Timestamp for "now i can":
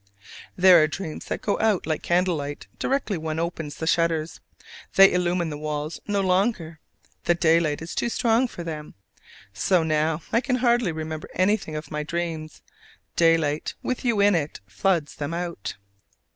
9.83-10.55